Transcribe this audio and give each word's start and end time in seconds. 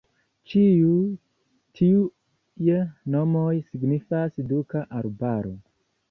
Ĉiuj 0.51 1.01
tiuj 1.81 2.77
nomoj 3.15 3.51
signifas 3.67 4.39
"Duka 4.53 4.83
Arbaro". 5.01 5.53